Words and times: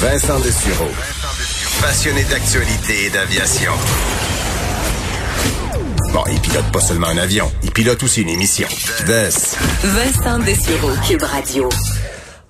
Vincent 0.00 0.40
Dessureau. 0.40 0.90
Passionné 1.80 2.24
d'actualité 2.24 3.06
et 3.06 3.10
d'aviation. 3.10 3.72
Bon, 6.12 6.22
il 6.30 6.38
pilote 6.40 6.70
pas 6.72 6.80
seulement 6.80 7.06
un 7.08 7.18
avion, 7.18 7.50
il 7.62 7.70
pilote 7.70 8.02
aussi 8.02 8.22
une 8.22 8.28
émission. 8.28 8.68
Vincent 9.82 10.38
Dessureau, 10.40 10.90
Cube 11.06 11.22
Radio. 11.22 11.68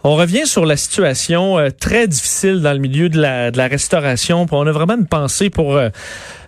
On 0.03 0.17
revient 0.17 0.47
sur 0.47 0.65
la 0.65 0.77
situation 0.77 1.59
euh, 1.59 1.71
très 1.71 2.09
difficile 2.09 2.63
dans 2.63 2.73
le 2.73 2.79
milieu 2.79 3.09
de 3.09 3.21
la, 3.21 3.51
de 3.51 3.59
la 3.59 3.69
restauration. 3.69 4.47
On 4.51 4.67
a 4.67 4.73
vraiment 4.73 4.97
une 4.97 5.07
pensée 5.07 5.51
pour 5.51 5.77
euh, 5.77 5.91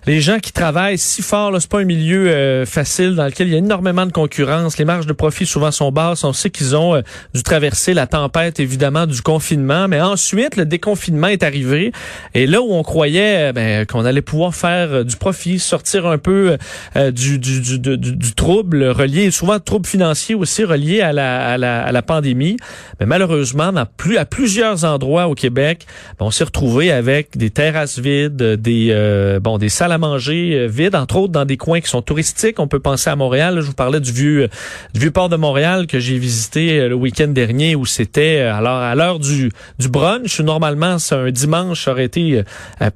les 0.07 0.19
gens 0.19 0.39
qui 0.39 0.51
travaillent 0.51 0.97
si 0.97 1.21
fort, 1.21 1.55
c'est 1.59 1.69
pas 1.69 1.79
un 1.79 1.85
milieu 1.85 2.27
euh, 2.27 2.65
facile 2.65 3.13
dans 3.13 3.25
lequel 3.25 3.47
il 3.47 3.51
y 3.51 3.55
a 3.55 3.59
énormément 3.59 4.07
de 4.07 4.11
concurrence. 4.11 4.79
Les 4.79 4.85
marges 4.85 5.05
de 5.05 5.13
profit 5.13 5.45
souvent 5.45 5.69
sont 5.69 5.91
basses. 5.91 6.23
On 6.23 6.33
sait 6.33 6.49
qu'ils 6.49 6.75
ont 6.75 6.95
euh, 6.95 7.01
dû 7.35 7.43
traverser 7.43 7.93
la 7.93 8.07
tempête, 8.07 8.59
évidemment, 8.59 9.05
du 9.05 9.21
confinement. 9.21 9.87
Mais 9.87 10.01
ensuite, 10.01 10.55
le 10.55 10.65
déconfinement 10.65 11.27
est 11.27 11.43
arrivé. 11.43 11.91
Et 12.33 12.47
là 12.47 12.61
où 12.61 12.73
on 12.73 12.81
croyait 12.81 13.49
euh, 13.49 13.53
ben, 13.53 13.85
qu'on 13.85 14.03
allait 14.03 14.23
pouvoir 14.23 14.55
faire 14.55 15.05
du 15.05 15.15
profit, 15.17 15.59
sortir 15.59 16.07
un 16.07 16.17
peu 16.17 16.57
du, 16.95 17.37
du, 17.37 17.61
du, 17.61 17.79
du, 17.79 18.33
trouble 18.33 18.83
relié, 18.83 19.29
souvent 19.29 19.59
trouble 19.59 19.85
financier 19.85 20.35
aussi 20.35 20.63
relié 20.63 21.01
à 21.01 21.13
la, 21.13 21.51
à 21.51 21.57
la, 21.57 21.83
à 21.83 21.91
la 21.91 22.01
pandémie. 22.01 22.57
Mais 22.99 23.05
malheureusement, 23.05 23.71
à 23.75 24.25
plusieurs 24.25 24.83
endroits 24.83 25.27
au 25.27 25.35
Québec, 25.35 25.85
ben, 26.19 26.25
on 26.25 26.31
s'est 26.31 26.43
retrouvé 26.43 26.91
avec 26.91 27.37
des 27.37 27.49
terrasses 27.49 27.99
vides, 27.99 28.35
des, 28.35 29.39
bon, 29.41 29.57
des 29.57 29.69
salles 29.69 29.90
à 29.91 29.97
manger 29.97 30.53
euh, 30.53 30.67
vide, 30.67 30.95
entre 30.95 31.17
autres 31.17 31.31
dans 31.31 31.45
des 31.45 31.57
coins 31.57 31.81
qui 31.81 31.89
sont 31.89 32.01
touristiques. 32.01 32.59
On 32.59 32.67
peut 32.67 32.79
penser 32.79 33.09
à 33.09 33.15
Montréal. 33.15 33.55
je 33.61 33.65
vous 33.65 33.73
parlais 33.73 33.99
du 33.99 34.11
vieux, 34.11 34.49
du 34.93 34.99
vieux 34.99 35.11
port 35.11 35.29
de 35.29 35.35
Montréal 35.35 35.87
que 35.87 35.99
j'ai 35.99 36.17
visité 36.17 36.79
euh, 36.79 36.89
le 36.89 36.95
week-end 36.95 37.27
dernier 37.27 37.75
où 37.75 37.85
c'était 37.85 38.39
euh, 38.39 38.55
alors 38.55 38.77
à 38.77 38.95
l'heure 38.95 39.19
du, 39.19 39.51
du 39.79 39.89
brunch. 39.89 40.39
Normalement, 40.39 40.97
c'est 40.99 41.15
un 41.15 41.31
dimanche, 41.31 41.83
ça 41.85 41.91
aurait 41.91 42.05
été 42.05 42.43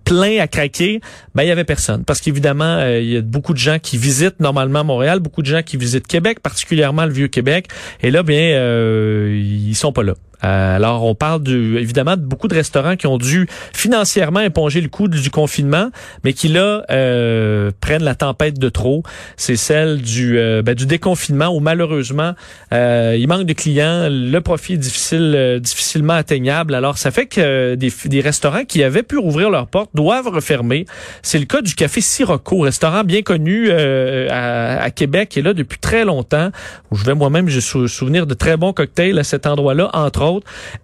plein 0.03 0.39
à 0.39 0.47
craquer. 0.47 1.01
Ben, 1.35 1.43
il 1.43 1.47
y 1.47 1.51
avait 1.51 1.63
personne. 1.63 2.03
Parce 2.03 2.21
qu'évidemment, 2.21 2.85
il 2.87 3.09
y 3.09 3.17
a 3.17 3.21
beaucoup 3.21 3.53
de 3.53 3.59
gens 3.59 3.77
qui 3.79 3.97
visitent 3.97 4.39
normalement 4.39 4.83
Montréal, 4.83 5.19
beaucoup 5.19 5.41
de 5.41 5.47
gens 5.47 5.61
qui 5.61 5.77
visitent 5.77 6.07
Québec, 6.07 6.39
particulièrement 6.39 7.05
le 7.05 7.11
vieux 7.11 7.27
Québec. 7.27 7.67
Et 8.01 8.11
là, 8.11 8.23
bien, 8.23 8.39
ils 9.29 9.75
sont 9.75 9.91
pas 9.91 10.03
là. 10.03 10.13
Euh, 10.45 10.75
alors, 10.75 11.03
on 11.03 11.15
parle 11.15 11.41
évidemment 11.47 12.15
de 12.15 12.21
beaucoup 12.21 12.47
de 12.47 12.53
restaurants 12.53 12.95
qui 12.95 13.07
ont 13.07 13.17
dû 13.17 13.47
financièrement 13.73 14.41
éponger 14.41 14.81
le 14.81 14.89
coût 14.89 15.07
du 15.07 15.29
confinement, 15.29 15.89
mais 16.23 16.33
qui 16.33 16.47
là 16.47 16.83
euh, 16.91 17.71
prennent 17.81 18.03
la 18.03 18.15
tempête 18.15 18.59
de 18.59 18.69
trop. 18.69 19.03
C'est 19.37 19.55
celle 19.55 20.01
du, 20.01 20.37
euh, 20.37 20.61
ben, 20.61 20.75
déconfinement 20.75 21.47
où 21.47 21.59
malheureusement 21.59 22.33
il 22.71 23.25
manque 23.27 23.45
de 23.45 23.53
clients, 23.53 24.07
le 24.09 24.39
profit 24.39 24.73
est 24.73 24.77
difficile, 24.77 25.59
difficilement 25.61 26.13
atteignable. 26.13 26.75
Alors, 26.75 26.97
ça 26.97 27.09
fait 27.09 27.25
que 27.25 27.75
des, 27.75 27.91
des, 28.05 28.21
restaurants 28.21 28.65
qui 28.65 28.83
avaient 28.83 29.03
pu 29.03 29.17
rouvrir 29.17 29.49
leurs 29.49 29.67
portes 29.67 29.89
doivent 29.93 30.27
refermer. 30.27 30.85
C'est 31.21 31.39
le 31.39 31.45
cas 31.45 31.61
du 31.61 31.73
Café 31.73 32.01
Sirocco, 32.01 32.59
restaurant 32.59 33.03
bien 33.03 33.21
connu 33.21 33.71
à, 33.71 34.81
à, 34.81 34.91
Québec 34.91 35.37
et 35.37 35.41
là 35.41 35.53
depuis 35.53 35.79
très 35.79 36.03
longtemps. 36.03 36.49
Où 36.91 36.97
je 36.97 37.05
vais 37.05 37.15
moi-même, 37.15 37.47
je 37.47 37.59
souvenir 37.87 38.27
de 38.27 38.33
très 38.33 38.57
bons 38.57 38.73
cocktails 38.73 39.17
à 39.17 39.23
cet 39.23 39.47
endroit-là, 39.47 39.89
entre 39.93 40.23
autres. 40.23 40.34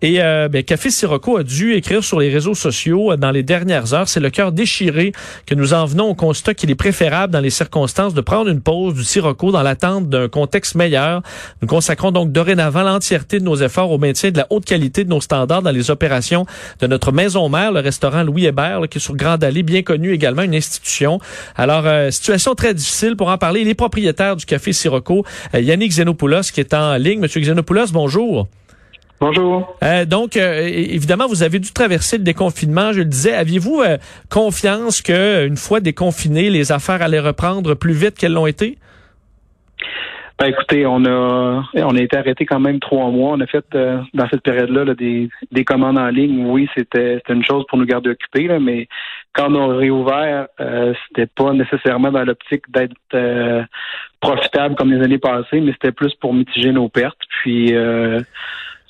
Et 0.02 0.22
euh, 0.22 0.48
ben, 0.48 0.64
Café 0.64 0.90
Sirocco 0.90 1.38
a 1.38 1.44
dû 1.44 1.74
écrire 1.74 2.04
sur 2.04 2.20
les 2.20 2.30
réseaux 2.30 2.56
sociaux 2.56 3.12
euh, 3.12 3.18
dans 3.18 3.32
les 3.32 3.44
dernières 3.44 3.94
heures. 3.94 4.08
C'est 4.08 4.20
le 4.20 4.30
cœur 4.30 4.52
déchiré 4.52 5.12
que 5.46 5.56
nous 5.56 5.74
en 5.74 5.86
venons 5.86 6.10
au 6.10 6.16
constat 6.16 6.54
qu'il 6.54 6.70
est 6.72 6.76
préférable 6.76 7.34
dans 7.34 7.40
les 7.40 7.50
circonstances 7.50 8.14
de 8.14 8.22
prendre 8.22 8.50
une 8.50 8.62
pause 8.62 8.94
du 8.94 9.04
Sirocco 9.04 9.52
dans 9.52 9.64
l'attente 9.64 10.10
d'un 10.10 10.30
contexte 10.30 10.76
meilleur. 10.76 11.22
Nous 11.62 11.68
consacrons 11.68 12.12
donc 12.12 12.32
dorénavant 12.32 12.84
l'entièreté 12.84 13.40
de 13.40 13.44
nos 13.44 13.56
efforts 13.56 13.92
au 13.92 13.98
maintien 13.98 14.32
de 14.32 14.38
la 14.38 14.48
haute 14.50 14.66
qualité 14.66 15.04
de 15.04 15.10
nos 15.10 15.22
standards 15.22 15.62
dans 15.62 15.72
les 15.72 15.92
opérations 15.92 16.46
de 16.80 16.88
notre 16.88 17.12
maison 17.12 17.50
mère, 17.50 17.72
le 17.72 17.80
restaurant 17.80 18.24
Louis 18.24 18.46
Hébert, 18.46 18.82
qui 18.90 18.98
est 18.98 19.02
sur 19.02 19.16
Grande 19.16 19.44
Allée, 19.44 19.64
bien 19.64 19.84
connu 19.84 20.12
également, 20.12 20.42
une 20.44 20.56
institution. 20.56 21.20
Alors, 21.56 21.86
euh, 21.86 22.12
situation 22.12 22.56
très 22.56 22.74
difficile 22.74 23.16
pour 23.16 23.30
en 23.30 23.38
parler. 23.38 23.64
Les 23.64 23.75
propriétaires 23.75 24.36
du 24.36 24.46
Café 24.46 24.74
Sirocco, 24.74 25.25
Yannick 25.54 25.92
Xenopoulos, 25.92 26.52
qui 26.54 26.59
est 26.59 26.74
en 26.74 26.96
ligne. 26.96 27.20
Monsieur 27.20 27.42
Xenopoulos, 27.42 27.92
bonjour. 27.92 28.48
Bonjour. 29.22 29.78
Euh, 29.84 30.04
donc, 30.06 30.36
euh, 30.36 30.68
évidemment, 30.68 31.28
vous 31.28 31.44
avez 31.44 31.59
dû 31.59 31.72
traverser 31.72 32.18
le 32.18 32.24
déconfinement. 32.24 32.92
Je 32.92 33.02
le 33.02 33.06
disais, 33.06 33.34
aviez-vous 33.34 33.82
euh, 33.82 33.98
confiance 34.32 35.04
que 35.04 35.46
une 35.46 35.58
fois 35.58 35.80
déconfiné, 35.80 36.50
les 36.50 36.72
affaires 36.72 37.04
allaient 37.04 37.20
reprendre 37.20 37.76
plus 37.76 37.94
vite 37.94 38.18
qu'elles 38.18 38.34
l'ont 38.34 38.48
été? 38.48 38.80
Ben, 40.40 40.48
écoutez, 40.48 40.88
on 40.88 41.06
a 41.06 41.64
on 41.76 41.96
a 41.96 42.02
été 42.02 42.18
arrêté 42.18 42.48
quand 42.48 42.60
même 42.60 42.80
trois 42.80 43.12
mois. 43.12 43.34
On 43.34 43.42
a 43.42 43.46
fait 43.46 43.64
dans 43.72 44.28
cette 44.31 44.42
période-là 44.42 44.96
des, 44.96 45.30
des 45.52 45.66
commandes 45.66 46.00
en 46.00 46.08
ligne. 46.08 46.48
Oui, 46.48 46.68
c'était 46.76 47.22
une 47.30 47.46
chose 47.46 47.64
pour 47.70 47.78
nous 47.78 47.86
garder 47.86 48.10
occupés, 48.10 48.48
mais 48.60 48.88
quand 49.34 49.54
on 49.54 49.70
a 49.70 49.76
réouvert, 49.78 50.48
c'était 51.08 51.28
pas 51.28 51.54
nécessairement 51.54 52.12
dans 52.12 52.24
l'optique 52.24 52.64
d'être 52.72 53.68
profitable 54.20 54.74
comme 54.74 54.92
les 54.92 55.04
années 55.04 55.20
passées, 55.20 55.62
mais 55.62 55.74
c'était 55.74 55.92
plus 55.92 56.16
pour 56.16 56.34
mitiger 56.34 56.72
nos 56.72 56.90
pertes. 56.90 57.22
Puis 57.44 57.72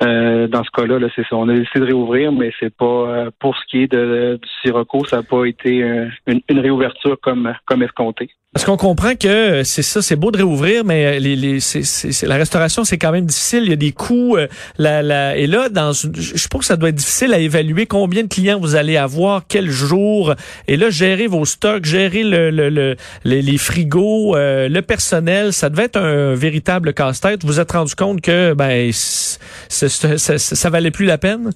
euh, 0.01 0.47
dans 0.47 0.63
ce 0.63 0.71
cas-là, 0.71 0.99
là, 0.99 1.07
c'est 1.15 1.25
ça. 1.27 1.35
On 1.35 1.47
a 1.47 1.53
décidé 1.53 1.81
de 1.81 1.85
réouvrir, 1.85 2.31
mais 2.31 2.51
c'est 2.59 2.75
pas 2.75 2.85
euh, 2.85 3.31
pour 3.39 3.55
ce 3.55 3.65
qui 3.67 3.83
est 3.83 3.91
de, 3.91 4.39
du 4.41 4.49
Sirocco, 4.61 5.05
ça 5.05 5.17
n'a 5.17 5.23
pas 5.23 5.45
été 5.45 5.83
euh, 5.83 6.07
une, 6.25 6.41
une, 6.49 6.59
réouverture 6.59 7.19
comme 7.21 7.53
comme 7.65 7.83
escompté. 7.83 8.31
Parce 8.53 8.65
qu'on 8.65 8.75
comprend 8.75 9.15
que 9.15 9.63
c'est 9.63 9.81
ça, 9.81 10.01
c'est 10.01 10.17
beau 10.17 10.29
de 10.29 10.37
réouvrir, 10.37 10.83
mais 10.83 11.21
les, 11.21 11.37
les 11.37 11.61
c'est, 11.61 12.21
la 12.23 12.35
restauration, 12.35 12.83
c'est 12.83 12.97
quand 12.97 13.13
même 13.13 13.25
difficile. 13.25 13.63
Il 13.63 13.69
y 13.69 13.73
a 13.73 13.77
des 13.77 13.93
coûts. 13.93 14.35
la, 14.77 15.37
et 15.37 15.47
là, 15.47 15.69
dans 15.69 15.93
je 15.93 16.47
pense 16.49 16.59
que 16.59 16.65
ça 16.65 16.75
doit 16.75 16.89
être 16.89 16.95
difficile 16.95 17.33
à 17.33 17.39
évaluer 17.39 17.85
combien 17.85 18.23
de 18.23 18.27
clients 18.27 18.59
vous 18.59 18.75
allez 18.75 18.97
avoir, 18.97 19.43
quel 19.47 19.69
jour. 19.69 20.35
Et 20.67 20.75
là, 20.75 20.89
gérer 20.89 21.27
vos 21.27 21.45
stocks, 21.45 21.85
gérer 21.85 22.23
le, 22.23 22.51
le, 22.51 22.69
le 22.69 22.97
les, 23.23 23.57
frigos, 23.57 24.35
le 24.35 24.79
personnel, 24.81 25.53
ça 25.53 25.69
devait 25.69 25.85
être 25.85 25.97
un 25.97 26.35
véritable 26.35 26.93
casse-tête. 26.93 27.43
Vous 27.43 27.51
vous 27.51 27.59
êtes 27.61 27.71
rendu 27.71 27.95
compte 27.95 28.19
que 28.19 28.53
ben 28.53 28.91
ça, 28.93 30.69
valait 30.69 30.91
plus 30.91 31.05
la 31.05 31.17
peine? 31.17 31.51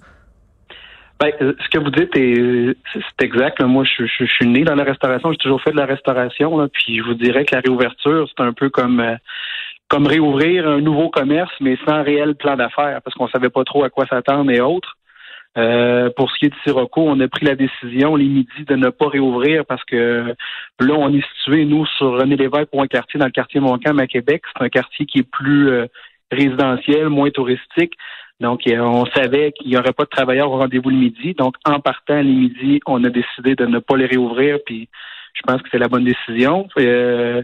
Ben, 1.20 1.32
euh, 1.42 1.54
ce 1.64 1.70
que 1.70 1.82
vous 1.82 1.92
dites 1.92 2.16
est, 2.18 2.76
c'est 2.94 3.26
exact. 3.26 3.62
Moi, 3.64 3.86
je, 3.86 4.26
suis 4.26 4.48
né 4.48 4.64
dans 4.64 4.76
la 4.76 4.84
restauration. 4.84 5.32
J'ai 5.32 5.38
toujours 5.38 5.62
fait 5.62 5.72
de 5.72 5.78
la 5.78 5.86
restauration. 5.86 6.68
puis 6.68 6.98
je 6.98 7.04
vous 7.04 7.14
dirais 7.14 7.46
que 7.46 7.56
la 7.56 7.62
réouverture, 7.62 8.28
c'est 8.28 8.44
un 8.44 8.52
peu 8.52 8.70
comme 8.70 9.00
euh, 9.00 9.16
comme 9.88 10.08
réouvrir 10.08 10.68
un 10.68 10.82
nouveau 10.82 11.10
commerce, 11.10 11.54
mais 11.62 11.78
sans 11.88 12.04
réel 12.04 12.36
plan 12.36 12.58
d'affaires, 12.58 13.02
parce 13.04 13.16
qu'on 13.16 13.28
savait 13.28 13.52
pas 13.52 13.64
trop 13.64 13.84
à 13.84 13.90
quoi 13.90 14.06
s'attendre 14.08 14.52
et 14.52 14.60
autres. 14.60 14.98
Euh, 15.58 16.10
pour 16.18 16.30
ce 16.32 16.40
qui 16.40 16.46
est 16.48 16.50
de 16.50 16.56
Sirocco, 16.66 17.02
on 17.08 17.18
a 17.22 17.28
pris 17.30 17.46
la 17.46 17.56
décision 17.56 18.18
les 18.18 18.26
midis 18.26 18.66
de 18.68 18.76
ne 18.76 18.90
pas 18.90 19.08
réouvrir 19.08 19.66
parce 19.66 19.86
que 19.86 20.36
là, 20.82 20.94
on 20.98 21.14
est 21.14 21.24
situé, 21.38 21.64
nous, 21.64 21.86
sur 21.86 22.20
René 22.20 22.36
Lévesque 22.36 22.72
pour 22.72 22.82
un 22.82 22.88
quartier 22.88 23.20
dans 23.20 23.28
le 23.28 23.32
quartier 23.32 23.62
Montcalm 23.62 24.00
à 24.00 24.08
Québec. 24.08 24.42
C'est 24.52 24.66
un 24.66 24.70
quartier 24.70 25.06
qui 25.06 25.20
est 25.20 25.32
plus 25.32 25.88
résidentiel, 26.30 27.08
moins 27.08 27.30
touristique. 27.30 27.94
Donc, 28.42 28.68
euh, 28.68 28.80
on 28.80 29.06
savait 29.06 29.54
qu'il 29.54 29.68
n'y 29.68 29.78
aurait 29.78 29.94
pas 29.94 30.04
de 30.04 30.10
travailleurs 30.10 30.52
au 30.52 30.58
rendez-vous 30.58 30.90
le 30.90 30.98
midi. 30.98 31.34
Donc, 31.34 31.56
en 31.66 31.80
partant 31.80 32.18
le 32.18 32.24
midi, 32.24 32.82
on 32.86 33.04
a 33.04 33.10
décidé 33.10 33.56
de 33.56 33.66
ne 33.66 33.80
pas 33.80 33.96
les 33.96 34.06
réouvrir. 34.06 34.58
Puis, 34.66 34.90
je 35.34 35.42
pense 35.42 35.62
que 35.62 35.70
c'est 35.72 35.78
la 35.78 35.88
bonne 35.88 36.04
décision. 36.04 36.68
Euh, 36.78 37.44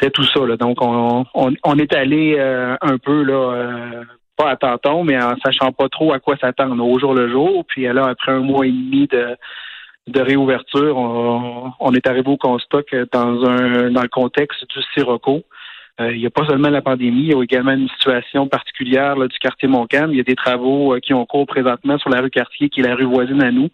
c'est 0.00 0.12
tout 0.12 0.24
ça. 0.24 0.46
Là. 0.46 0.56
Donc, 0.56 0.78
on, 0.80 1.24
on, 1.34 1.78
est 1.78 1.92
allé 1.92 2.36
euh, 2.38 2.76
un 2.80 2.98
peu 2.98 3.22
là, 3.22 4.04
pas 4.36 4.50
à 4.50 4.56
tâtons, 4.56 5.02
mais 5.02 5.20
en 5.20 5.36
sachant 5.44 5.72
pas 5.72 5.88
trop 5.88 6.12
à 6.12 6.20
quoi 6.20 6.36
s'attendre 6.36 6.84
au 6.86 6.98
jour 7.00 7.14
le 7.14 7.28
jour. 7.28 7.64
Puis 7.66 7.82
là, 7.82 8.06
après 8.06 8.32
un 8.32 8.40
mois 8.40 8.64
et 8.64 8.70
demi 8.70 9.08
de, 9.08 9.36
de 10.06 10.20
réouverture, 10.20 10.96
on, 10.96 11.72
on 11.80 11.92
est 11.94 12.06
arrivé 12.06 12.30
au 12.30 12.36
constat 12.36 12.82
que 12.84 13.08
dans 13.12 13.44
un 13.44 13.90
dans 13.90 14.02
le 14.02 14.08
contexte 14.08 14.64
du 14.70 14.80
Sirocco, 14.94 15.36
euh, 15.36 15.40
il 16.00 16.18
n'y 16.18 16.26
a 16.26 16.30
pas 16.30 16.46
seulement 16.46 16.70
la 16.70 16.82
pandémie, 16.82 17.22
il 17.22 17.32
y 17.32 17.34
a 17.34 17.42
également 17.42 17.72
une 17.72 17.88
situation 17.88 18.46
particulière 18.46 19.16
du 19.16 19.38
quartier 19.38 19.68
Montcalm. 19.68 20.12
Il 20.12 20.16
y 20.16 20.20
a 20.20 20.24
des 20.24 20.36
travaux 20.36 20.94
euh, 20.94 21.00
qui 21.00 21.12
ont 21.12 21.26
cours 21.26 21.46
présentement 21.46 21.98
sur 21.98 22.10
la 22.10 22.20
rue 22.20 22.30
Quartier, 22.30 22.68
qui 22.68 22.80
est 22.80 22.84
la 22.84 22.94
rue 22.94 23.04
voisine 23.04 23.42
à 23.42 23.50
nous. 23.50 23.68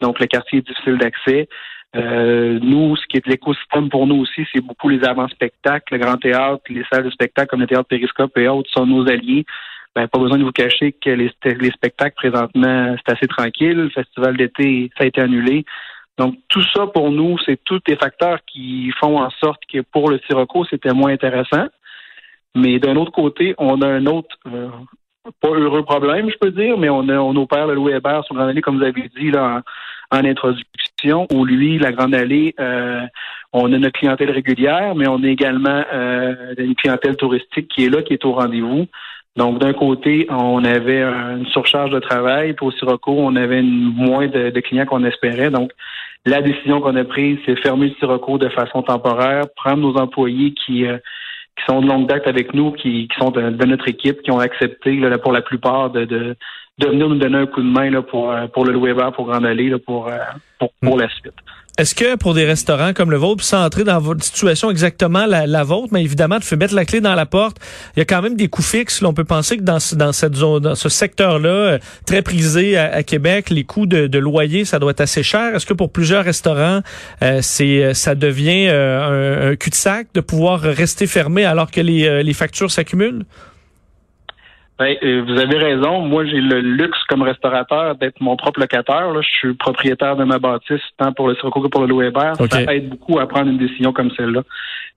Donc, 0.00 0.18
le 0.18 0.26
quartier 0.26 0.58
est 0.60 0.66
difficile 0.66 0.96
d'accès. 0.96 1.48
Euh, 1.94 2.58
nous, 2.62 2.96
ce 2.96 3.06
qui 3.06 3.18
est 3.18 3.26
l'écosystème 3.26 3.90
pour 3.90 4.06
nous 4.06 4.16
aussi, 4.16 4.46
c'est 4.52 4.60
beaucoup 4.60 4.88
les 4.88 5.04
avant-spectacles, 5.04 5.94
le 5.94 5.98
grand 5.98 6.16
théâtre, 6.16 6.62
les 6.68 6.84
salles 6.90 7.04
de 7.04 7.10
spectacle 7.10 7.48
comme 7.48 7.60
le 7.60 7.66
théâtre 7.66 7.88
Périscope 7.88 8.36
et 8.38 8.48
autres 8.48 8.70
sont 8.70 8.86
nos 8.86 9.08
alliés. 9.08 9.44
Ben, 9.94 10.08
pas 10.08 10.18
besoin 10.18 10.36
de 10.38 10.44
vous 10.44 10.52
cacher 10.52 10.92
que 10.92 11.10
les 11.10 11.70
spectacles 11.70 12.14
présentement, 12.16 12.96
c'est 12.96 13.14
assez 13.14 13.26
tranquille. 13.26 13.76
Le 13.76 13.88
festival 13.88 14.36
d'été, 14.36 14.90
ça 14.96 15.04
a 15.04 15.06
été 15.06 15.22
annulé. 15.22 15.64
Donc, 16.18 16.36
tout 16.48 16.62
ça, 16.74 16.86
pour 16.86 17.10
nous, 17.10 17.36
c'est 17.44 17.62
tous 17.64 17.80
des 17.86 17.96
facteurs 17.96 18.38
qui 18.46 18.90
font 18.98 19.18
en 19.18 19.30
sorte 19.30 19.60
que 19.70 19.80
pour 19.80 20.10
le 20.10 20.18
Sirocco, 20.26 20.64
c'était 20.64 20.94
moins 20.94 21.12
intéressant. 21.12 21.66
Mais 22.54 22.78
d'un 22.78 22.96
autre 22.96 23.12
côté, 23.12 23.54
on 23.58 23.82
a 23.82 23.86
un 23.86 24.06
autre, 24.06 24.34
euh, 24.50 24.68
pas 25.42 25.50
heureux 25.50 25.84
problème, 25.84 26.30
je 26.30 26.38
peux 26.38 26.50
dire, 26.50 26.78
mais 26.78 26.88
on, 26.88 27.06
a, 27.10 27.18
on 27.18 27.36
opère 27.36 27.66
le 27.66 27.74
Louis 27.74 27.92
Hébert 27.92 28.24
sur 28.24 28.34
Grande 28.34 28.48
Allée, 28.48 28.62
comme 28.62 28.78
vous 28.78 28.84
avez 28.84 29.10
dit 29.14 29.30
là, 29.30 29.62
en, 30.10 30.24
introduction, 30.24 31.26
où 31.34 31.44
lui, 31.44 31.78
la 31.78 31.92
Grande 31.92 32.14
Allée, 32.14 32.54
euh, 32.58 33.02
on 33.52 33.70
a 33.74 33.78
notre 33.78 33.98
clientèle 33.98 34.30
régulière, 34.30 34.94
mais 34.94 35.06
on 35.06 35.22
a 35.22 35.28
également 35.28 35.84
euh, 35.92 36.54
une 36.56 36.74
clientèle 36.76 37.16
touristique 37.16 37.68
qui 37.68 37.84
est 37.84 37.90
là, 37.90 38.00
qui 38.00 38.14
est 38.14 38.24
au 38.24 38.32
rendez-vous. 38.32 38.86
Donc, 39.36 39.58
d'un 39.58 39.74
côté, 39.74 40.26
on 40.30 40.64
avait 40.64 41.02
une 41.02 41.46
surcharge 41.48 41.90
de 41.90 41.98
travail, 41.98 42.54
puis 42.54 42.64
au 42.64 42.70
Sirocco, 42.70 43.12
on 43.12 43.36
avait 43.36 43.60
moins 43.60 44.28
de, 44.28 44.48
clients 44.60 44.86
qu'on 44.86 45.04
espérait. 45.04 45.50
Donc, 45.50 45.72
la 46.26 46.42
décision 46.42 46.80
qu'on 46.80 46.96
a 46.96 47.04
prise, 47.04 47.38
c'est 47.46 47.56
fermer 47.60 47.88
le 47.88 47.94
Sirocco 47.94 48.36
de 48.36 48.48
façon 48.48 48.82
temporaire, 48.82 49.44
prendre 49.54 49.78
nos 49.78 49.96
employés 49.96 50.52
qui, 50.54 50.84
euh, 50.84 50.98
qui 51.56 51.64
sont 51.68 51.80
de 51.80 51.86
longue 51.86 52.08
date 52.08 52.26
avec 52.26 52.52
nous, 52.52 52.72
qui, 52.72 53.08
qui 53.08 53.16
sont 53.18 53.30
de, 53.30 53.64
notre 53.64 53.88
équipe, 53.88 54.22
qui 54.22 54.32
ont 54.32 54.40
accepté 54.40 54.96
là, 54.96 55.16
pour 55.18 55.32
la 55.32 55.42
plupart 55.42 55.90
de, 55.90 56.04
de, 56.04 56.36
de, 56.78 56.86
venir 56.88 57.08
nous 57.08 57.16
donner 57.16 57.38
un 57.38 57.46
coup 57.46 57.62
de 57.62 57.68
main 57.68 57.90
là, 57.90 58.02
pour, 58.02 58.32
euh, 58.32 58.48
pour 58.48 58.64
le 58.64 58.72
louer 58.72 58.92
pour 59.14 59.26
Grande 59.26 59.46
Allée, 59.46 59.68
là, 59.68 59.78
pour, 59.78 60.08
euh, 60.08 60.18
pour, 60.58 60.72
pour 60.82 60.98
la 60.98 61.08
suite. 61.08 61.32
Est-ce 61.78 61.94
que 61.94 62.16
pour 62.16 62.32
des 62.32 62.46
restaurants 62.46 62.94
comme 62.94 63.10
le 63.10 63.18
vôtre, 63.18 63.44
sans 63.44 63.62
entrer 63.62 63.84
dans 63.84 63.98
votre 63.98 64.24
situation 64.24 64.70
exactement 64.70 65.26
la, 65.26 65.62
vôtre, 65.62 65.88
mais 65.92 66.02
évidemment, 66.02 66.38
de 66.38 66.44
faire 66.44 66.56
mettre 66.56 66.74
la 66.74 66.86
clé 66.86 67.02
dans 67.02 67.14
la 67.14 67.26
porte, 67.26 67.58
il 67.94 67.98
y 67.98 68.02
a 68.02 68.06
quand 68.06 68.22
même 68.22 68.34
des 68.34 68.48
coûts 68.48 68.62
fixes. 68.62 69.02
on 69.02 69.12
peut 69.12 69.24
penser 69.24 69.58
que 69.58 69.62
dans, 69.62 69.76
dans 69.92 70.12
cette 70.12 70.36
zone, 70.36 70.62
dans 70.62 70.74
ce 70.74 70.88
secteur-là, 70.88 71.48
euh, 71.48 71.78
très 72.06 72.22
prisé 72.22 72.78
à, 72.78 73.02
Québec, 73.02 73.50
les 73.50 73.64
coûts 73.64 73.84
de, 73.84 74.06
de, 74.06 74.18
loyer, 74.18 74.64
ça 74.64 74.78
doit 74.78 74.92
être 74.92 75.02
assez 75.02 75.22
cher. 75.22 75.54
Est-ce 75.54 75.66
que 75.66 75.74
pour 75.74 75.92
plusieurs 75.92 76.24
restaurants, 76.24 76.80
euh, 77.22 77.40
c'est 77.42 77.84
euh, 77.84 77.94
ça 77.94 78.14
devient 78.14 78.68
un, 78.68 79.50
un 79.50 79.56
cul-de-sac 79.56 80.08
de 80.14 80.20
pouvoir 80.20 80.60
rester 80.60 81.06
fermé 81.06 81.44
alors 81.44 81.70
que 81.70 81.82
les, 81.82 82.22
les 82.22 82.32
factures 82.32 82.70
s'accumulent? 82.70 83.24
Ben, 84.78 84.94
euh, 85.02 85.22
vous 85.26 85.38
avez 85.38 85.56
raison. 85.56 86.00
Moi, 86.02 86.26
j'ai 86.26 86.40
le 86.40 86.60
luxe 86.60 86.98
comme 87.08 87.22
restaurateur 87.22 87.96
d'être 87.96 88.20
mon 88.20 88.36
propre 88.36 88.60
locataire. 88.60 89.10
Là. 89.10 89.20
Je 89.22 89.28
suis 89.28 89.54
propriétaire 89.54 90.16
de 90.16 90.24
ma 90.24 90.38
bâtisse, 90.38 90.82
tant 90.98 91.12
pour 91.12 91.28
le 91.28 91.34
Sirocco 91.36 91.62
que 91.62 91.68
pour 91.68 91.80
le 91.80 91.86
Louis 91.86 92.10
Ça 92.50 92.74
aide 92.74 92.90
beaucoup 92.90 93.18
à 93.18 93.26
prendre 93.26 93.50
une 93.50 93.58
décision 93.58 93.92
comme 93.92 94.10
celle-là. 94.10 94.42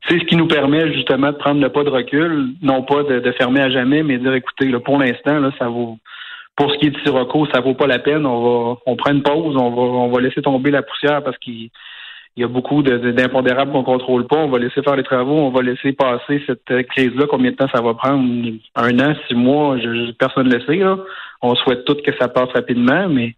C'est 0.08 0.20
ce 0.20 0.26
qui 0.26 0.36
nous 0.36 0.48
permet 0.48 0.92
justement 0.94 1.31
de 1.31 1.38
prendre 1.38 1.62
le 1.62 1.70
pas 1.70 1.84
de 1.84 1.90
recul, 1.90 2.50
non 2.62 2.84
pas 2.84 3.04
de, 3.04 3.31
fermer 3.34 3.62
à 3.62 3.70
jamais, 3.70 4.04
mais 4.04 4.18
de 4.18 4.24
dire 4.24 4.34
écoutez, 4.34 4.66
là, 4.66 4.80
pour 4.81 4.98
l'instant, 4.98 5.40
là, 5.40 5.52
ça 5.58 5.70
vaut. 5.70 5.98
Pour 6.58 6.74
ce 6.74 6.78
qui 6.78 6.88
est 6.88 6.90
du 6.90 7.02
Sirocco, 7.02 7.48
ça 7.54 7.62
vaut 7.62 7.74
pas 7.74 7.88
la 7.88 8.00
peine. 8.00 8.26
On 8.26 8.42
va, 8.42 8.80
on 8.86 8.98
prend 8.98 9.12
une 9.12 9.24
pause, 9.24 9.56
on 9.56 9.70
va, 9.70 9.81
on 9.81 10.10
va 10.10 10.20
laisser 10.20 10.42
tomber 10.42 10.72
la 10.72 10.81
poussière 10.81 11.24
parce 11.24 11.38
qu'il 11.38 11.70
il 12.39 12.44
y 12.44 12.45
a 12.45 12.47
beaucoup 12.47 12.81
d'impondérables 12.81 13.74
qu'on 13.74 13.83
contrôle 13.83 14.25
pas. 14.25 14.38
On 14.38 14.47
va 14.47 14.59
laisser 14.59 14.81
faire 14.81 14.95
les 14.95 15.03
travaux, 15.03 15.39
on 15.39 15.50
va 15.50 15.62
laisser 15.62 15.91
passer 15.91 16.41
cette 16.47 16.71
euh, 16.71 16.83
crise-là. 16.83 17.25
Combien 17.30 17.51
de 17.51 17.57
temps 17.57 17.68
ça 17.68 17.81
va 17.81 17.94
prendre? 17.94 18.24
Un 18.77 19.00
an, 19.00 19.13
six 19.27 19.36
mois, 19.36 19.77
je, 19.77 20.13
personne 20.13 20.47
ne 20.47 20.56
le 20.56 20.62
sait. 20.62 20.77
Là. 20.77 20.97
On 21.41 21.53
souhaite 21.56 21.83
tout 21.83 21.95
que 21.95 22.15
ça 22.18 22.30
passe 22.30 22.47
rapidement, 22.53 23.09
mais 23.09 23.36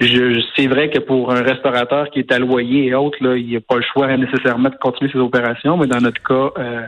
c'est 0.00 0.66
vrai 0.66 0.90
que 0.90 0.98
pour 0.98 1.30
un 1.30 1.42
restaurateur 1.42 2.10
qui 2.10 2.18
est 2.18 2.32
à 2.32 2.40
loyer 2.40 2.86
et 2.86 2.94
autres, 2.96 3.18
là, 3.20 3.36
il 3.36 3.46
n'y 3.46 3.54
a 3.54 3.60
pas 3.60 3.76
le 3.76 3.84
choix 3.92 4.16
nécessairement 4.16 4.70
de 4.70 4.74
continuer 4.74 5.12
ses 5.12 5.20
opérations, 5.20 5.76
mais 5.76 5.86
dans 5.86 6.00
notre 6.00 6.20
cas, 6.20 6.60
euh, 6.60 6.86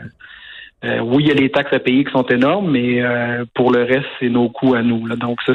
euh, 0.83 0.99
oui, 0.99 1.23
il 1.23 1.27
y 1.29 1.31
a 1.31 1.35
les 1.35 1.51
taxes 1.51 1.71
à 1.71 1.79
payer 1.79 2.03
qui 2.03 2.11
sont 2.11 2.25
énormes, 2.25 2.69
mais 2.69 3.01
pour 3.53 3.71
le 3.71 3.83
reste, 3.83 4.09
c'est 4.19 4.27
nos 4.27 4.49
coûts 4.49 4.75
à 4.75 4.81
nous. 4.81 5.07
Donc 5.15 5.39
ça, 5.43 5.53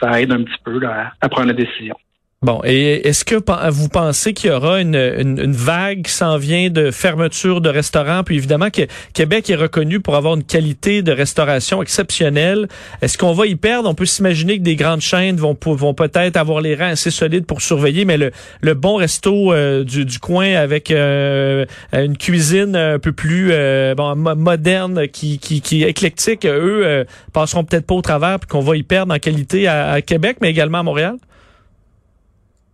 ça, 0.00 0.22
aide 0.22 0.32
un 0.32 0.42
petit 0.42 0.62
peu 0.64 0.80
à 1.20 1.28
prendre 1.28 1.48
la 1.48 1.52
décision. 1.52 1.96
Bon, 2.44 2.60
et 2.62 3.08
est-ce 3.08 3.24
que 3.24 3.36
vous 3.70 3.88
pensez 3.88 4.34
qu'il 4.34 4.50
y 4.50 4.52
aura 4.52 4.78
une, 4.78 4.96
une, 4.96 5.52
vague 5.54 6.02
qui 6.02 6.12
s'en 6.12 6.36
vient 6.36 6.68
de 6.68 6.90
fermeture 6.90 7.62
de 7.62 7.70
restaurants? 7.70 8.22
Puis 8.22 8.36
évidemment 8.36 8.68
que 8.68 8.82
Québec 9.14 9.48
est 9.48 9.54
reconnu 9.54 9.98
pour 10.00 10.14
avoir 10.14 10.34
une 10.34 10.44
qualité 10.44 11.00
de 11.00 11.10
restauration 11.10 11.80
exceptionnelle. 11.80 12.68
Est-ce 13.00 13.16
qu'on 13.16 13.32
va 13.32 13.46
y 13.46 13.54
perdre? 13.56 13.88
On 13.88 13.94
peut 13.94 14.04
s'imaginer 14.04 14.58
que 14.58 14.62
des 14.62 14.76
grandes 14.76 15.00
chaînes 15.00 15.36
vont, 15.36 15.56
vont 15.58 15.94
peut-être 15.94 16.36
avoir 16.36 16.60
les 16.60 16.74
rangs 16.74 16.90
assez 16.90 17.10
solides 17.10 17.46
pour 17.46 17.62
surveiller, 17.62 18.04
mais 18.04 18.18
le, 18.18 18.30
le 18.60 18.74
bon 18.74 18.96
resto 18.96 19.54
euh, 19.54 19.82
du, 19.82 20.04
du, 20.04 20.18
coin 20.18 20.52
avec 20.52 20.90
euh, 20.90 21.64
une 21.94 22.18
cuisine 22.18 22.76
un 22.76 22.98
peu 22.98 23.12
plus 23.12 23.52
euh, 23.52 23.94
bon, 23.94 24.16
moderne, 24.16 25.08
qui, 25.08 25.38
qui, 25.38 25.62
qui 25.62 25.82
est 25.82 25.88
éclectique, 25.88 26.44
eux 26.44 27.06
passeront 27.32 27.64
peut-être 27.64 27.86
pas 27.86 27.94
au 27.94 28.02
travers 28.02 28.38
puis 28.38 28.48
qu'on 28.48 28.60
va 28.60 28.76
y 28.76 28.82
perdre 28.82 29.14
en 29.14 29.18
qualité 29.18 29.66
à 29.66 30.02
Québec, 30.02 30.36
mais 30.42 30.50
également 30.50 30.80
à 30.80 30.82
Montréal? 30.82 31.16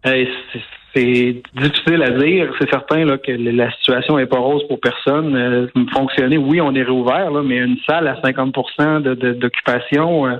C'est 0.05 1.43
difficile 1.55 2.03
à 2.03 2.11
dire. 2.11 2.53
C'est 2.59 2.71
certain 2.71 3.05
là, 3.05 3.19
que 3.19 3.33
la 3.33 3.71
situation 3.73 4.19
est 4.19 4.27
pas 4.27 4.39
rose 4.39 4.67
pour 4.69 4.81
personne. 4.81 5.37
Euh, 5.37 5.67
fonctionner, 5.93 6.39
oui, 6.39 6.61
on 6.61 6.75
est 6.75 6.83
réouvert, 6.83 7.31
là, 7.31 7.43
mais 7.43 7.59
une 7.59 7.79
salle 7.89 8.09
à 8.09 8.15
50% 8.21 9.03
d'occupation, 9.39 10.27
euh, 10.27 10.37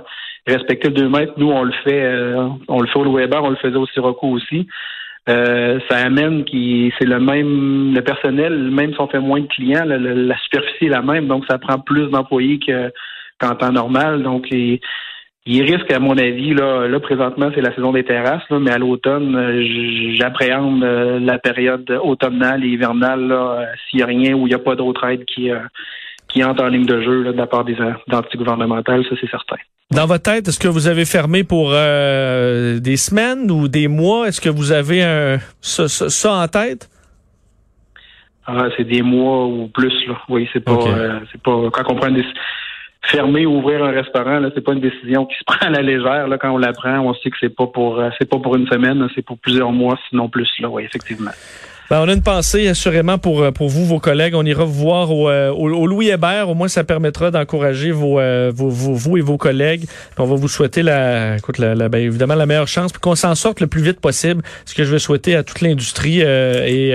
respecter 0.47 0.89
le 0.89 0.95
2 0.95 1.09
mètres, 1.09 1.33
nous, 1.37 1.51
on 1.51 1.63
le 1.63 1.73
fait 1.83 2.01
euh, 2.01 2.47
on 2.67 2.81
le 2.81 2.87
fait 2.87 2.99
au 2.99 3.15
Weber, 3.15 3.43
on 3.43 3.51
le 3.51 3.55
faisait 3.57 3.75
au 3.75 3.85
Sirocco 3.87 4.27
aussi. 4.27 4.67
Euh, 5.29 5.79
ça 5.87 5.97
amène 5.97 6.43
qui 6.45 6.91
c'est 6.97 7.05
le 7.05 7.19
même 7.19 7.93
le 7.93 8.01
personnel, 8.01 8.71
même 8.71 8.91
si 8.91 8.99
on 8.99 9.07
fait 9.07 9.19
moins 9.19 9.41
de 9.41 9.47
clients, 9.47 9.85
la, 9.85 10.37
superficie 10.39 10.85
est 10.85 10.89
la 10.89 11.03
même, 11.03 11.27
donc 11.27 11.45
ça 11.47 11.59
prend 11.59 11.77
plus 11.77 12.07
d'employés 12.09 12.59
qu'en 13.39 13.55
temps 13.55 13.71
normal. 13.71 14.23
Donc 14.23 14.47
il 15.45 15.63
risque, 15.63 15.91
à 15.91 15.99
mon 15.99 16.17
avis, 16.17 16.53
là, 16.53 16.87
là 16.87 16.99
présentement, 16.99 17.49
c'est 17.55 17.61
la 17.61 17.73
saison 17.73 17.91
des 17.91 18.03
terrasses, 18.03 18.47
là, 18.49 18.59
mais 18.59 18.71
à 18.71 18.77
l'automne, 18.77 19.35
euh, 19.35 20.15
j'appréhende 20.15 20.83
euh, 20.83 21.19
la 21.19 21.39
période 21.39 21.89
automnale 22.03 22.63
et 22.63 22.67
hivernale, 22.67 23.31
euh, 23.31 23.65
s'il 23.89 23.97
n'y 23.97 24.03
a 24.03 24.05
rien 24.05 24.33
ou 24.35 24.45
il 24.45 24.49
n'y 24.49 24.55
a 24.55 24.59
pas 24.59 24.75
d'autre 24.75 25.03
aide 25.05 25.25
qui, 25.25 25.49
qui 26.27 26.43
entre 26.43 26.63
en 26.63 26.67
ligne 26.67 26.85
de 26.85 27.01
jeu 27.01 27.23
là, 27.23 27.31
de 27.31 27.37
la 27.37 27.47
part 27.47 27.65
des 27.65 27.75
entités 28.11 28.37
gouvernementales, 28.37 29.03
ça 29.09 29.15
c'est 29.19 29.29
certain. 29.29 29.57
Dans 29.89 30.05
votre 30.05 30.23
tête, 30.23 30.47
est-ce 30.47 30.59
que 30.59 30.67
vous 30.67 30.87
avez 30.87 31.05
fermé 31.05 31.43
pour 31.43 31.71
des 31.71 32.97
semaines 32.97 33.51
ou 33.51 33.67
des 33.67 33.89
mois? 33.89 34.27
Est-ce 34.27 34.39
que 34.39 34.47
vous 34.47 34.71
avez 34.71 35.03
un, 35.03 35.37
ça, 35.59 35.89
ça, 35.89 36.33
en 36.33 36.47
tête? 36.47 36.89
Ah, 38.45 38.67
c'est 38.77 38.85
des 38.85 39.01
mois 39.01 39.47
ou 39.47 39.67
plus, 39.67 39.93
là. 40.07 40.17
Oui, 40.29 40.47
c'est 40.53 40.63
pas, 40.63 40.79
c'est 41.29 41.41
pas, 41.41 41.69
quand 41.73 41.91
on 41.91 41.95
prend 41.95 42.09
des, 42.09 42.23
fermer 43.03 43.45
ou 43.45 43.57
ouvrir 43.57 43.83
un 43.83 43.91
restaurant, 43.91 44.39
là, 44.39 44.49
c'est 44.53 44.61
pas 44.61 44.73
une 44.73 44.81
décision 44.81 45.25
qui 45.25 45.35
se 45.35 45.43
prend 45.45 45.65
à 45.65 45.69
la 45.69 45.81
légère. 45.81 46.27
Là, 46.27 46.37
quand 46.37 46.51
on 46.51 46.57
la 46.57 46.73
prend, 46.73 46.99
on 46.99 47.13
sait 47.15 47.29
que 47.29 47.37
c'est 47.39 47.55
pas 47.55 47.67
pour 47.67 47.99
euh, 47.99 48.09
c'est 48.19 48.29
pas 48.29 48.39
pour 48.39 48.55
une 48.55 48.67
semaine, 48.67 49.07
c'est 49.15 49.25
pour 49.25 49.37
plusieurs 49.39 49.71
mois, 49.71 49.97
sinon 50.09 50.29
plus. 50.29 50.49
Là, 50.59 50.69
oui, 50.69 50.83
effectivement. 50.83 51.31
Ben, 51.89 51.99
on 51.99 52.07
a 52.07 52.13
une 52.13 52.23
pensée 52.23 52.69
assurément 52.69 53.17
pour 53.17 53.41
euh, 53.41 53.51
pour 53.51 53.67
vous, 53.67 53.85
vos 53.85 53.99
collègues. 53.99 54.33
On 54.33 54.45
ira 54.45 54.63
voir 54.63 55.11
au, 55.11 55.29
euh, 55.29 55.49
au, 55.49 55.87
Louis 55.87 56.07
Hébert. 56.07 56.47
Au 56.47 56.53
moins, 56.53 56.69
ça 56.69 56.85
permettra 56.85 57.31
d'encourager 57.31 57.91
vos, 57.91 58.21
vos, 58.51 58.69
vous 58.69 59.17
et 59.17 59.21
vos 59.21 59.37
collègues. 59.37 59.85
on 60.17 60.23
va 60.23 60.35
vous 60.35 60.47
souhaiter 60.47 60.83
la, 60.83 61.35
écoute, 61.35 61.57
la, 61.57 61.89
ben, 61.89 61.97
évidemment 61.97 62.35
la 62.35 62.45
meilleure 62.45 62.69
chance, 62.69 62.93
pour 62.93 63.01
qu'on 63.01 63.15
s'en 63.15 63.35
sorte 63.35 63.59
le 63.59 63.67
plus 63.67 63.81
vite 63.81 63.99
possible. 63.99 64.41
Ce 64.63 64.73
que 64.73 64.85
je 64.85 64.91
veux 64.91 64.99
souhaiter 64.99 65.35
à 65.35 65.43
toute 65.43 65.59
l'industrie 65.59 66.21
et, 66.21 66.91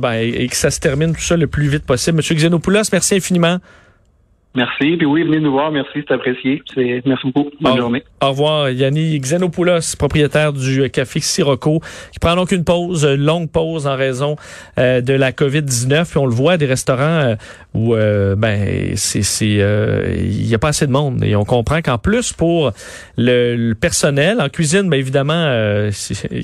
ben, 0.00 0.14
et, 0.14 0.48
que 0.48 0.56
ça 0.56 0.70
se 0.70 0.80
termine 0.80 1.14
tout 1.14 1.20
ça 1.20 1.36
le 1.36 1.46
plus 1.46 1.68
vite 1.68 1.86
possible. 1.86 2.16
Monsieur 2.16 2.34
Xenopoulos, 2.34 2.90
merci 2.92 3.14
infiniment. 3.14 3.58
Merci. 4.56 4.96
Puis 4.96 5.04
oui, 5.04 5.24
venez 5.24 5.40
nous 5.40 5.50
voir. 5.50 5.72
Merci, 5.72 6.04
c'est 6.06 6.14
apprécié. 6.14 6.62
Merci 7.04 7.26
beaucoup. 7.32 7.50
Bonne 7.60 7.76
journée. 7.76 8.04
Au 8.22 8.28
revoir. 8.28 8.70
Yannick 8.70 9.22
Xenopoulos, 9.22 9.96
propriétaire 9.98 10.52
du 10.52 10.88
Café 10.90 11.18
Sirocco, 11.18 11.80
qui 12.12 12.20
prend 12.20 12.36
donc 12.36 12.52
une 12.52 12.62
pause, 12.62 13.04
une 13.04 13.24
longue 13.24 13.50
pause 13.50 13.88
en 13.88 13.96
raison 13.96 14.36
euh, 14.78 15.00
de 15.00 15.12
la 15.12 15.32
COVID-19. 15.32 16.08
Puis 16.08 16.18
on 16.18 16.26
le 16.26 16.32
voit, 16.32 16.56
des 16.56 16.66
restaurants 16.66 17.02
euh, 17.02 17.34
où 17.74 17.96
euh, 17.96 18.36
ben 18.36 18.96
c'est 18.96 19.24
il 19.44 20.46
y 20.46 20.54
a 20.54 20.58
pas 20.58 20.68
assez 20.68 20.86
de 20.86 20.92
monde. 20.92 21.24
Et 21.24 21.34
on 21.34 21.44
comprend 21.44 21.82
qu'en 21.82 21.98
plus, 21.98 22.32
pour 22.32 22.70
le, 23.18 23.72
personnel 23.72 24.40
en 24.40 24.48
cuisine, 24.48 24.88
ben 24.88 24.98
évidemment, 24.98 25.90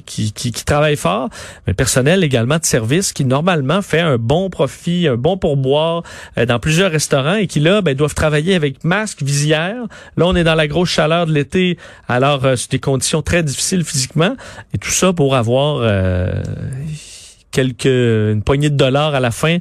qui, 0.05 0.33
qui, 0.33 0.53
qui, 0.53 0.65
travaille 0.65 0.97
fort, 0.97 1.29
mais 1.67 1.73
le 1.73 1.75
personnel 1.75 2.25
également 2.25 2.59
de 2.59 2.65
service 2.65 3.13
qui 3.13 3.25
normalement 3.25 3.83
fait 3.83 4.01
un 4.01 4.17
bon 4.19 4.51
profit, 4.51 5.07
un 5.07 5.17
bon 5.17 5.37
pourboire 5.37 6.03
dans 6.37 6.59
plusieurs 6.59 6.91
restaurants 6.91 7.37
et 7.37 7.47
qui 7.47 7.61
là, 7.61 7.83
ben, 7.83 7.95
doivent 8.01 8.15
travailler 8.15 8.55
avec 8.55 8.83
masque, 8.83 9.23
visière. 9.23 9.83
Là, 10.17 10.27
on 10.27 10.35
est 10.35 10.45
dans 10.45 10.55
la 10.55 10.67
grosse 10.67 10.89
chaleur 10.89 11.27
de 11.27 11.33
l'été, 11.33 11.79
alors 12.09 12.45
euh, 12.45 12.57
c'est 12.57 12.71
des 12.73 12.79
conditions 12.79 13.23
très 13.23 13.43
difficiles 13.43 13.85
physiquement. 13.85 14.37
Et 14.75 14.79
tout 14.79 14.91
ça 14.91 15.13
pour 15.13 15.37
avoir 15.37 15.79
euh, 15.83 16.33
quelques 17.51 17.85
une 17.85 18.43
poignée 18.43 18.71
de 18.71 18.77
dollars 18.77 19.15
à 19.15 19.21
la 19.21 19.31
fin. 19.31 19.59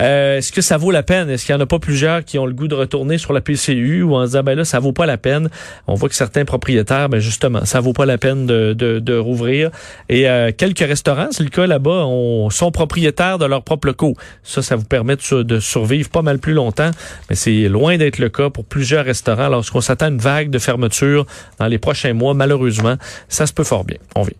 Euh, 0.00 0.38
est-ce 0.38 0.52
que 0.52 0.60
ça 0.60 0.76
vaut 0.76 0.90
la 0.90 1.02
peine? 1.02 1.30
Est-ce 1.30 1.46
qu'il 1.46 1.54
n'y 1.54 1.60
en 1.60 1.64
a 1.64 1.66
pas 1.66 1.78
plusieurs 1.78 2.24
qui 2.24 2.38
ont 2.38 2.46
le 2.46 2.52
goût 2.52 2.68
de 2.68 2.74
retourner 2.74 3.18
sur 3.18 3.32
la 3.32 3.40
PCU 3.40 4.02
ou 4.02 4.14
en 4.14 4.24
disant, 4.24 4.42
ben 4.42 4.54
là, 4.56 4.64
ça 4.64 4.80
vaut 4.80 4.92
pas 4.92 5.06
la 5.06 5.18
peine? 5.18 5.48
On 5.86 5.94
voit 5.94 6.08
que 6.08 6.14
certains 6.14 6.44
propriétaires, 6.44 7.08
ben 7.08 7.20
justement, 7.20 7.64
ça 7.64 7.80
vaut 7.80 7.92
pas 7.92 8.06
la 8.06 8.18
peine 8.18 8.46
de, 8.46 8.72
de, 8.72 8.98
de 8.98 9.16
rouvrir. 9.16 9.70
Et 10.08 10.28
euh, 10.28 10.50
quelques 10.56 10.80
restaurants, 10.80 11.28
c'est 11.30 11.44
le 11.44 11.50
cas 11.50 11.66
là-bas, 11.66 12.06
sont 12.50 12.70
propriétaires 12.70 13.38
de 13.38 13.46
leur 13.46 13.62
propre 13.62 13.86
locaux. 13.88 14.14
Ça, 14.42 14.62
ça 14.62 14.76
vous 14.76 14.84
permet 14.84 15.16
de, 15.16 15.42
de 15.42 15.60
survivre 15.60 16.10
pas 16.10 16.22
mal 16.22 16.38
plus 16.38 16.54
longtemps, 16.54 16.90
mais 17.30 17.36
c'est 17.36 17.68
loin 17.68 17.96
d'être 17.96 18.18
le 18.18 18.28
cas 18.28 18.50
pour 18.50 18.64
plusieurs 18.64 19.04
restaurants. 19.04 19.48
Lorsqu'on 19.48 19.80
s'attend 19.80 20.06
à 20.06 20.08
une 20.08 20.18
vague 20.18 20.50
de 20.50 20.58
fermeture 20.58 21.26
dans 21.58 21.66
les 21.66 21.78
prochains 21.78 22.14
mois, 22.14 22.34
malheureusement, 22.34 22.96
ça 23.28 23.46
se 23.46 23.52
peut 23.52 23.64
fort 23.64 23.84
bien. 23.84 23.98
On 24.16 24.22
vit. 24.22 24.36